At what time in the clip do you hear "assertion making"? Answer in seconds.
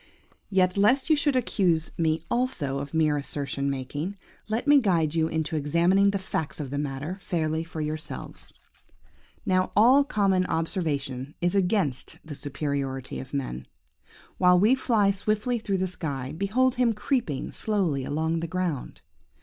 3.17-4.17